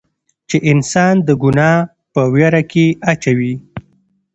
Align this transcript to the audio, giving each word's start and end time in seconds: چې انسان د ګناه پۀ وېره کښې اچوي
چې 0.49 0.57
انسان 0.71 1.15
د 1.27 1.29
ګناه 1.43 1.77
پۀ 2.13 2.23
وېره 2.33 2.61
کښې 2.71 2.85
اچوي 3.11 3.53